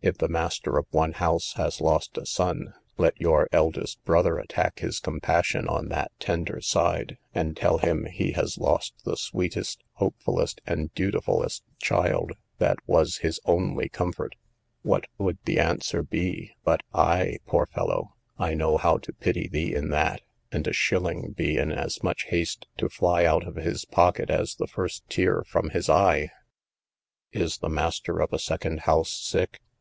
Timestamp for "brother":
4.04-4.38